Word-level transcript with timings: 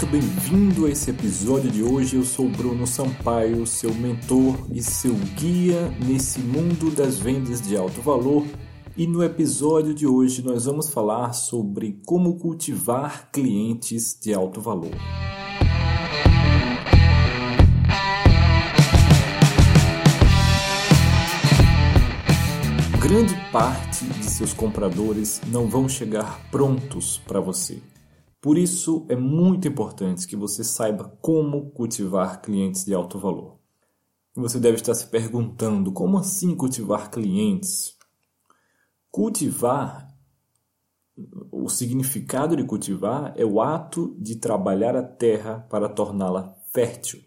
muito 0.00 0.12
bem-vindo 0.12 0.86
a 0.86 0.90
esse 0.90 1.10
episódio 1.10 1.70
de 1.70 1.82
hoje. 1.82 2.16
Eu 2.16 2.24
sou 2.24 2.48
Bruno 2.48 2.86
Sampaio, 2.86 3.66
seu 3.66 3.92
mentor 3.92 4.56
e 4.72 4.82
seu 4.82 5.12
guia 5.36 5.90
nesse 6.06 6.40
mundo 6.40 6.90
das 6.90 7.18
vendas 7.18 7.60
de 7.60 7.76
alto 7.76 8.00
valor. 8.00 8.46
E 8.96 9.06
no 9.06 9.22
episódio 9.22 9.92
de 9.92 10.06
hoje 10.06 10.42
nós 10.42 10.64
vamos 10.64 10.88
falar 10.88 11.34
sobre 11.34 12.00
como 12.06 12.38
cultivar 12.38 13.30
clientes 13.30 14.16
de 14.18 14.32
alto 14.32 14.58
valor. 14.58 14.90
Grande 22.98 23.34
parte 23.52 24.06
de 24.06 24.24
seus 24.24 24.54
compradores 24.54 25.42
não 25.48 25.68
vão 25.68 25.86
chegar 25.86 26.40
prontos 26.50 27.20
para 27.26 27.38
você. 27.38 27.82
Por 28.40 28.56
isso, 28.56 29.06
é 29.08 29.16
muito 29.16 29.68
importante 29.68 30.26
que 30.26 30.34
você 30.34 30.64
saiba 30.64 31.04
como 31.20 31.70
cultivar 31.72 32.40
clientes 32.40 32.84
de 32.84 32.94
alto 32.94 33.18
valor. 33.18 33.58
Você 34.34 34.58
deve 34.58 34.76
estar 34.76 34.94
se 34.94 35.06
perguntando: 35.06 35.92
como 35.92 36.16
assim 36.16 36.56
cultivar 36.56 37.10
clientes? 37.10 37.98
Cultivar, 39.10 40.08
o 41.50 41.68
significado 41.68 42.56
de 42.56 42.64
cultivar 42.64 43.34
é 43.36 43.44
o 43.44 43.60
ato 43.60 44.16
de 44.18 44.36
trabalhar 44.36 44.96
a 44.96 45.02
terra 45.02 45.66
para 45.68 45.88
torná-la 45.88 46.54
fértil. 46.72 47.22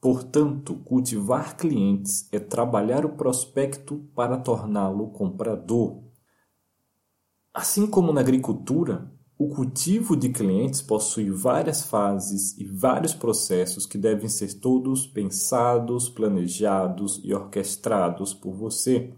Portanto, 0.00 0.76
cultivar 0.84 1.56
clientes 1.56 2.28
é 2.32 2.38
trabalhar 2.38 3.04
o 3.04 3.16
prospecto 3.16 3.98
para 4.14 4.36
torná-lo 4.36 5.10
comprador. 5.10 6.02
Assim 7.54 7.86
como 7.86 8.12
na 8.12 8.20
agricultura, 8.20 9.12
o 9.44 9.48
cultivo 9.48 10.16
de 10.16 10.28
clientes 10.28 10.80
possui 10.80 11.28
várias 11.28 11.82
fases 11.82 12.56
e 12.56 12.64
vários 12.64 13.12
processos 13.12 13.84
que 13.84 13.98
devem 13.98 14.28
ser 14.28 14.54
todos 14.60 15.04
pensados, 15.04 16.08
planejados 16.08 17.20
e 17.24 17.34
orquestrados 17.34 18.32
por 18.32 18.54
você. 18.54 19.12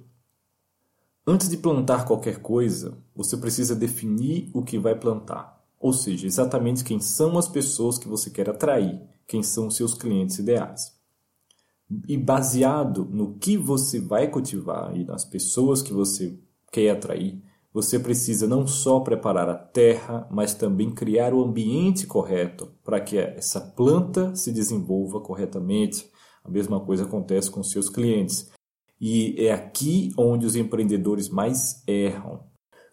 Antes 1.27 1.50
de 1.50 1.58
plantar 1.58 2.06
qualquer 2.06 2.41
coisa, 2.41 2.97
você 3.14 3.36
precisa 3.36 3.77
definir 3.77 4.50
o 4.55 4.62
que 4.62 4.78
vai 4.78 4.95
plantar, 4.98 5.62
ou 5.78 5.92
seja, 5.92 6.27
exatamente 6.27 6.84
quem 6.84 7.00
são 7.00 7.36
as 7.36 7.47
pessoas 7.47 7.98
que 7.98 8.08
você 8.08 8.30
quer 8.30 8.48
atrair, 8.48 9.02
quem 9.27 9.42
são 9.42 9.70
seus 9.70 9.92
clientes 9.92 10.39
ideais. 10.39 10.98
E 12.08 12.17
baseado 12.17 13.05
no 13.05 13.34
que 13.34 13.58
você 13.58 14.00
vai 14.00 14.28
cultivar 14.28 14.97
e 14.97 15.05
nas 15.05 15.22
pessoas 15.22 15.83
que 15.83 15.92
você 15.92 16.39
quer 16.72 16.92
atrair, 16.92 17.42
você 17.75 17.98
precisa 17.98 18.47
não 18.47 18.69
só 18.69 19.00
preparar 19.00 19.48
a 19.48 19.56
terra, 19.56 20.28
mas 20.30 20.55
também 20.55 20.94
criar 20.94 21.34
o 21.34 21.42
ambiente 21.42 22.06
correto 22.06 22.70
para 22.84 23.00
que 23.00 23.19
essa 23.19 23.61
planta 23.61 24.33
se 24.36 24.53
desenvolva 24.53 25.20
corretamente. 25.20 26.08
A 26.45 26.48
mesma 26.48 26.78
coisa 26.78 27.02
acontece 27.02 27.50
com 27.50 27.64
seus 27.64 27.91
clientes. 27.91 28.52
E 29.00 29.34
é 29.45 29.52
aqui 29.52 30.12
onde 30.17 30.47
os 30.47 30.55
empreendedores 30.55 31.28
mais 31.28 31.83
erram. 31.84 32.45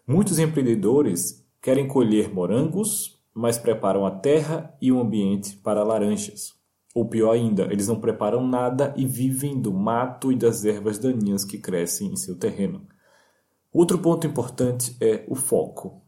Muitos 0.04 0.40
empreendedores 0.40 1.46
querem 1.62 1.86
colher 1.86 2.34
morangos, 2.34 3.22
mas 3.32 3.56
preparam 3.56 4.04
a 4.04 4.10
terra 4.10 4.76
e 4.82 4.90
o 4.90 5.00
ambiente 5.00 5.56
para 5.58 5.84
laranjas. 5.84 6.54
Ou 6.92 7.08
pior 7.08 7.30
ainda, 7.30 7.72
eles 7.72 7.86
não 7.86 8.00
preparam 8.00 8.44
nada 8.44 8.92
e 8.96 9.06
vivem 9.06 9.62
do 9.62 9.72
mato 9.72 10.32
e 10.32 10.36
das 10.36 10.64
ervas 10.64 10.98
daninhas 10.98 11.44
que 11.44 11.56
crescem 11.56 12.08
em 12.08 12.16
seu 12.16 12.36
terreno. 12.36 12.84
Outro 13.72 13.98
ponto 13.98 14.26
importante 14.26 14.94
é 15.00 15.24
o 15.28 15.34
foco. 15.34 16.02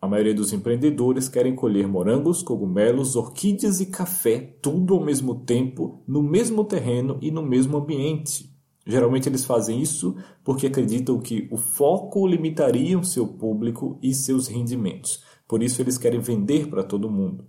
A 0.00 0.08
maioria 0.08 0.34
dos 0.34 0.54
empreendedores 0.54 1.28
querem 1.28 1.54
colher 1.54 1.86
morangos, 1.86 2.42
cogumelos, 2.42 3.14
orquídeas 3.14 3.78
e 3.80 3.86
café, 3.86 4.56
tudo 4.62 4.94
ao 4.94 5.04
mesmo 5.04 5.34
tempo, 5.44 6.02
no 6.08 6.22
mesmo 6.22 6.64
terreno 6.64 7.18
e 7.20 7.30
no 7.30 7.42
mesmo 7.42 7.76
ambiente. 7.76 8.50
Geralmente 8.86 9.28
eles 9.28 9.44
fazem 9.44 9.82
isso 9.82 10.16
porque 10.42 10.66
acreditam 10.66 11.20
que 11.20 11.46
o 11.52 11.58
foco 11.58 12.26
limitaria 12.26 12.98
o 12.98 13.04
seu 13.04 13.26
público 13.26 13.98
e 14.02 14.14
seus 14.14 14.48
rendimentos. 14.48 15.22
Por 15.46 15.62
isso 15.62 15.82
eles 15.82 15.98
querem 15.98 16.20
vender 16.20 16.68
para 16.68 16.82
todo 16.82 17.10
mundo. 17.10 17.46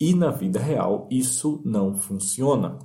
E 0.00 0.12
na 0.14 0.30
vida 0.30 0.58
real 0.58 1.06
isso 1.08 1.62
não 1.64 1.94
funciona. 1.94 2.80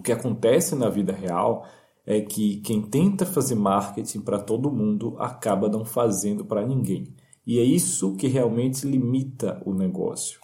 O 0.00 0.02
que 0.02 0.12
acontece 0.12 0.74
na 0.74 0.88
vida 0.88 1.12
real 1.12 1.66
é 2.06 2.20
que 2.20 2.58
quem 2.58 2.80
tenta 2.80 3.26
fazer 3.26 3.56
marketing 3.56 4.20
para 4.20 4.38
todo 4.38 4.70
mundo 4.70 5.16
acaba 5.18 5.68
não 5.68 5.84
fazendo 5.84 6.44
para 6.44 6.64
ninguém. 6.64 7.12
E 7.44 7.58
é 7.58 7.64
isso 7.64 8.14
que 8.14 8.28
realmente 8.28 8.86
limita 8.86 9.60
o 9.66 9.74
negócio. 9.74 10.38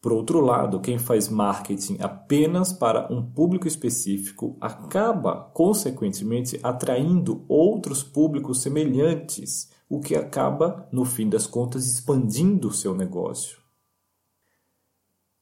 Por 0.00 0.12
outro 0.12 0.40
lado, 0.40 0.80
quem 0.80 0.98
faz 0.98 1.28
marketing 1.28 1.98
apenas 2.00 2.72
para 2.72 3.12
um 3.12 3.22
público 3.22 3.68
específico 3.68 4.56
acaba, 4.60 5.50
consequentemente, 5.52 6.58
atraindo 6.62 7.44
outros 7.46 8.02
públicos 8.02 8.62
semelhantes, 8.62 9.68
o 9.88 10.00
que 10.00 10.14
acaba, 10.14 10.88
no 10.90 11.04
fim 11.04 11.28
das 11.28 11.46
contas, 11.46 11.86
expandindo 11.86 12.68
o 12.68 12.72
seu 12.72 12.94
negócio. 12.94 13.58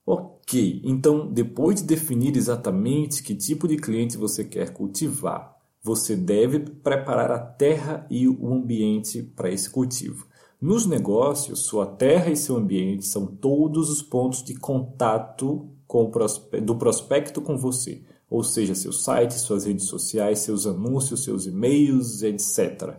Ok, 0.05 0.81
então 0.83 1.31
depois 1.31 1.77
de 1.77 1.87
definir 1.87 2.35
exatamente 2.37 3.23
que 3.23 3.37
tipo 3.37 3.69
de 3.69 3.77
cliente 3.77 4.17
você 4.17 4.43
quer 4.43 4.73
cultivar, 4.73 5.58
você 5.89 6.15
deve 6.15 6.61
preparar 6.61 7.31
a 7.31 7.39
terra 7.39 8.07
e 8.11 8.29
o 8.29 8.53
ambiente 8.53 9.23
para 9.23 9.51
esse 9.51 9.71
cultivo. 9.71 10.27
Nos 10.61 10.85
negócios, 10.85 11.61
sua 11.61 11.87
terra 11.87 12.31
e 12.31 12.37
seu 12.37 12.59
ambiente 12.59 13.07
são 13.07 13.27
todos 13.27 13.89
os 13.89 14.03
pontos 14.03 14.45
de 14.45 14.55
contato 14.55 15.67
prospecto, 16.13 16.67
do 16.67 16.77
prospecto 16.77 17.41
com 17.41 17.57
você, 17.57 18.03
ou 18.29 18.45
seja, 18.45 18.75
seu 18.75 18.93
site, 18.93 19.33
suas 19.39 19.65
redes 19.65 19.87
sociais, 19.87 20.41
seus 20.41 20.67
anúncios, 20.67 21.25
seus 21.25 21.47
e-mails, 21.47 22.23
etc. 22.23 22.95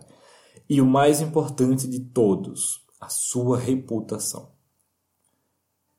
E 0.68 0.80
o 0.80 0.86
mais 0.86 1.20
importante 1.20 1.86
de 1.86 2.00
todos, 2.00 2.80
a 3.00 3.08
sua 3.08 3.56
reputação. 3.56 4.48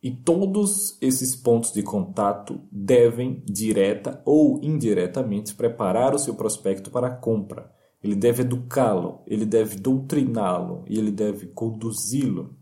E 0.01 0.09
todos 0.09 0.97
esses 1.00 1.35
pontos 1.35 1.72
de 1.72 1.84
contato 1.84 2.59
devem, 2.72 3.44
direta 3.45 4.22
ou 4.25 4.59
indiretamente, 4.63 5.53
preparar 5.53 6.16
o 6.16 6.19
seu 6.19 6.34
prospecto 6.34 6.89
para 6.89 7.07
a 7.07 7.16
compra. 7.16 7.72
Ele 8.03 8.16
deve 8.16 8.41
educá-lo, 8.41 9.22
ele 9.28 9.45
deve 9.45 9.75
doutriná-lo 9.78 10.84
e 10.88 10.97
ele 10.97 11.11
deve 11.11 11.47
conduzi-lo. 11.47 12.57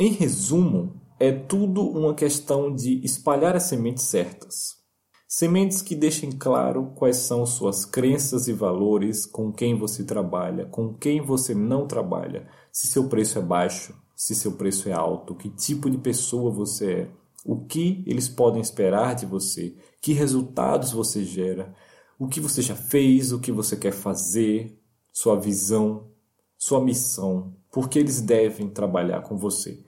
Em 0.00 0.10
resumo, 0.10 1.00
é 1.20 1.30
tudo 1.30 1.88
uma 1.88 2.12
questão 2.12 2.74
de 2.74 3.00
espalhar 3.04 3.54
as 3.54 3.62
sementes 3.64 4.04
certas. 4.04 4.82
Sementes 5.28 5.80
que 5.80 5.94
deixem 5.94 6.32
claro 6.32 6.92
quais 6.96 7.18
são 7.18 7.46
suas 7.46 7.84
crenças 7.84 8.48
e 8.48 8.52
valores, 8.52 9.24
com 9.24 9.52
quem 9.52 9.78
você 9.78 10.04
trabalha, 10.04 10.66
com 10.66 10.92
quem 10.92 11.20
você 11.20 11.54
não 11.54 11.86
trabalha, 11.86 12.48
se 12.72 12.88
seu 12.88 13.08
preço 13.08 13.38
é 13.38 13.42
baixo, 13.42 13.94
se 14.14 14.34
seu 14.34 14.52
preço 14.52 14.88
é 14.88 14.92
alto, 14.92 15.34
que 15.34 15.48
tipo 15.48 15.90
de 15.90 15.98
pessoa 15.98 16.50
você 16.50 16.92
é, 16.92 17.10
o 17.44 17.64
que 17.64 18.02
eles 18.06 18.28
podem 18.28 18.60
esperar 18.60 19.14
de 19.14 19.26
você, 19.26 19.74
que 20.00 20.12
resultados 20.12 20.92
você 20.92 21.22
gera, 21.24 21.74
o 22.18 22.26
que 22.26 22.40
você 22.40 22.62
já 22.62 22.74
fez, 22.74 23.32
o 23.32 23.40
que 23.40 23.52
você 23.52 23.76
quer 23.76 23.92
fazer, 23.92 24.78
sua 25.12 25.38
visão, 25.38 26.08
sua 26.56 26.82
missão, 26.82 27.54
porque 27.70 27.98
eles 27.98 28.20
devem 28.20 28.68
trabalhar 28.68 29.22
com 29.22 29.36
você. 29.36 29.84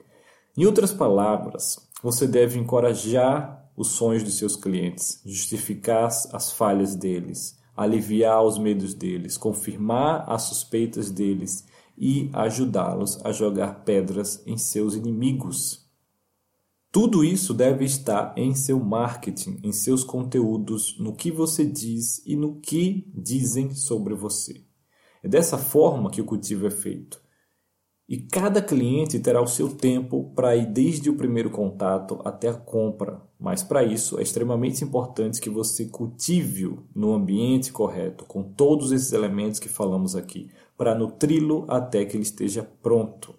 Em 0.55 0.65
outras 0.65 0.93
palavras, 0.93 1.77
você 2.03 2.27
deve 2.27 2.59
encorajar 2.59 3.71
os 3.75 3.89
sonhos 3.89 4.23
de 4.23 4.31
seus 4.31 4.55
clientes, 4.55 5.21
justificar 5.25 6.07
as 6.07 6.51
falhas 6.51 6.95
deles, 6.95 7.57
aliviar 7.75 8.43
os 8.43 8.57
medos 8.57 8.93
deles, 8.93 9.37
confirmar 9.37 10.25
as 10.27 10.43
suspeitas 10.43 11.11
deles 11.11 11.65
e 11.97 12.29
ajudá-los 12.33 13.19
a 13.25 13.31
jogar 13.31 13.83
pedras 13.83 14.43
em 14.45 14.57
seus 14.57 14.93
inimigos. 14.93 15.87
Tudo 16.91 17.23
isso 17.23 17.53
deve 17.53 17.85
estar 17.85 18.33
em 18.37 18.55
seu 18.55 18.79
marketing, 18.79 19.59
em 19.63 19.71
seus 19.71 20.03
conteúdos, 20.03 20.97
no 20.99 21.15
que 21.15 21.31
você 21.31 21.65
diz 21.65 22.21
e 22.25 22.35
no 22.35 22.59
que 22.59 23.11
dizem 23.13 23.73
sobre 23.73 24.13
você. 24.13 24.63
É 25.21 25.27
dessa 25.27 25.57
forma 25.57 26.09
que 26.09 26.21
o 26.21 26.25
cultivo 26.25 26.67
é 26.67 26.71
feito. 26.71 27.21
E 28.09 28.17
cada 28.17 28.61
cliente 28.61 29.19
terá 29.19 29.41
o 29.41 29.47
seu 29.47 29.75
tempo 29.75 30.31
para 30.33 30.55
ir 30.55 30.65
desde 30.67 31.09
o 31.09 31.17
primeiro 31.17 31.49
contato 31.49 32.21
até 32.23 32.47
a 32.47 32.53
compra. 32.53 33.21
Mas 33.37 33.63
para 33.63 33.83
isso 33.83 34.17
é 34.17 34.23
extremamente 34.23 34.81
importante 34.81 35.41
que 35.41 35.49
você 35.49 35.87
cultive-o 35.87 36.85
no 36.95 37.13
ambiente 37.13 37.73
correto, 37.73 38.23
com 38.23 38.41
todos 38.41 38.93
esses 38.93 39.11
elementos 39.11 39.59
que 39.59 39.67
falamos 39.67 40.15
aqui, 40.15 40.49
para 40.77 40.95
nutri-lo 40.95 41.65
até 41.67 42.05
que 42.05 42.15
ele 42.15 42.23
esteja 42.23 42.63
pronto. 42.81 43.35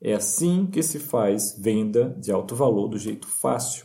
É 0.00 0.14
assim 0.14 0.66
que 0.66 0.80
se 0.80 1.00
faz 1.00 1.56
venda 1.58 2.16
de 2.20 2.30
alto 2.30 2.54
valor 2.54 2.86
do 2.86 2.98
jeito 2.98 3.26
fácil. 3.26 3.84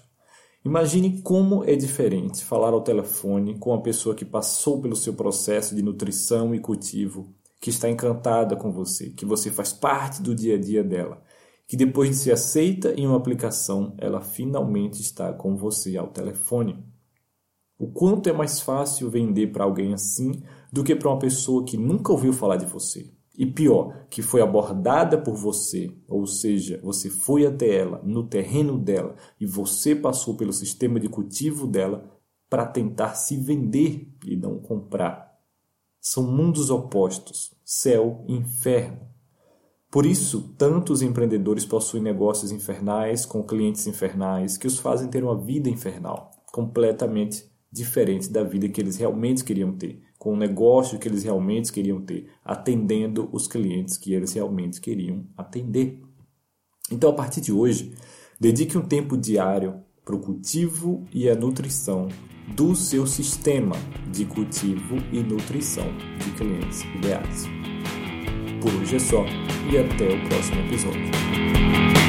Imagine 0.64 1.22
como 1.24 1.64
é 1.64 1.76
diferente 1.76 2.44
falar 2.44 2.74
ao 2.74 2.82
telefone 2.82 3.58
com 3.58 3.72
uma 3.72 3.82
pessoa 3.82 4.14
que 4.14 4.26
passou 4.26 4.80
pelo 4.80 4.96
seu 4.96 5.14
processo 5.14 5.76
de 5.76 5.82
nutrição 5.82 6.54
e 6.54 6.60
cultivo, 6.60 7.34
que 7.68 7.72
está 7.72 7.90
encantada 7.90 8.56
com 8.56 8.72
você, 8.72 9.10
que 9.10 9.26
você 9.26 9.52
faz 9.52 9.74
parte 9.74 10.22
do 10.22 10.34
dia 10.34 10.56
a 10.56 10.58
dia 10.58 10.82
dela, 10.82 11.22
que 11.68 11.76
depois 11.76 12.10
de 12.10 12.16
ser 12.16 12.32
aceita 12.32 12.94
em 12.94 13.06
uma 13.06 13.18
aplicação, 13.18 13.94
ela 13.98 14.22
finalmente 14.22 15.02
está 15.02 15.34
com 15.34 15.54
você 15.58 15.98
ao 15.98 16.08
telefone. 16.08 16.82
O 17.78 17.92
quanto 17.92 18.30
é 18.30 18.32
mais 18.32 18.62
fácil 18.62 19.10
vender 19.10 19.48
para 19.48 19.66
alguém 19.66 19.94
assim 19.94 20.42
do 20.72 20.82
que 20.82 20.96
para 20.96 21.10
uma 21.10 21.20
pessoa 21.20 21.66
que 21.66 21.76
nunca 21.76 22.14
ouviu 22.14 22.32
falar 22.32 22.56
de 22.56 22.66
você. 22.66 23.12
E 23.38 23.46
pior, 23.46 24.08
que 24.10 24.22
foi 24.22 24.42
abordada 24.42 25.18
por 25.18 25.36
você, 25.36 25.94
ou 26.08 26.26
seja, 26.26 26.80
você 26.82 27.10
foi 27.10 27.46
até 27.46 27.70
ela, 27.76 28.02
no 28.02 28.30
terreno 28.30 28.80
dela, 28.80 29.18
e 29.42 29.46
você 29.46 29.94
passou 29.94 30.38
pelo 30.38 30.54
sistema 30.54 31.02
de 31.02 31.10
cultivo 31.10 31.68
dela 31.68 32.18
para 32.50 32.66
tentar 32.66 33.16
se 33.16 33.36
vender 33.36 34.10
e 34.26 34.38
não 34.38 34.58
comprar. 34.58 35.27
São 36.10 36.24
mundos 36.24 36.70
opostos, 36.70 37.52
céu 37.66 38.24
e 38.30 38.34
inferno. 38.34 39.02
Por 39.92 40.06
isso, 40.06 40.56
tantos 40.58 41.02
empreendedores 41.02 41.66
possuem 41.66 42.02
negócios 42.02 42.50
infernais 42.50 43.26
com 43.26 43.44
clientes 43.44 43.86
infernais 43.88 44.56
que 44.56 44.66
os 44.68 44.80
fazem 44.80 45.10
ter 45.10 45.22
uma 45.22 45.38
vida 45.38 45.70
infernal, 45.70 46.32
completamente 46.54 47.52
diferente 47.70 48.30
da 48.30 48.42
vida 48.42 48.70
que 48.70 48.80
eles 48.80 48.96
realmente 48.96 49.44
queriam 49.44 49.74
ter, 49.76 50.02
com 50.18 50.32
o 50.32 50.38
negócio 50.38 50.98
que 50.98 51.10
eles 51.10 51.24
realmente 51.24 51.74
queriam 51.74 52.00
ter, 52.00 52.30
atendendo 52.42 53.28
os 53.34 53.46
clientes 53.46 53.98
que 53.98 54.14
eles 54.14 54.32
realmente 54.32 54.80
queriam 54.80 55.26
atender. 55.36 56.02
Então, 56.90 57.10
a 57.10 57.14
partir 57.14 57.42
de 57.42 57.52
hoje, 57.52 57.94
dedique 58.40 58.78
um 58.78 58.88
tempo 58.88 59.18
diário 59.18 59.84
para 60.06 60.16
o 60.16 60.22
cultivo 60.22 61.04
e 61.14 61.30
a 61.30 61.36
nutrição 61.36 62.08
do 62.48 62.76
seu 62.76 63.06
sistema 63.06 63.76
de 64.12 64.26
cultivo 64.26 64.98
e 65.12 65.20
nutrição 65.20 65.88
de 66.24 66.32
clientes 66.32 66.84
ideais. 66.96 67.46
Por 68.62 68.74
hoje 68.74 68.96
é 68.96 69.00
só 69.00 69.26
e 69.72 69.78
até 69.78 70.14
o 70.14 70.30
próximo 70.30 70.62
episódio. 70.62 72.07